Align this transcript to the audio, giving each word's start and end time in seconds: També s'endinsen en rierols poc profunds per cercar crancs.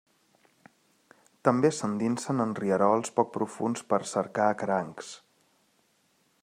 També 1.49 1.71
s'endinsen 1.79 2.43
en 2.47 2.55
rierols 2.61 3.13
poc 3.19 3.31
profunds 3.37 3.85
per 3.93 4.01
cercar 4.15 4.49
crancs. 4.63 5.13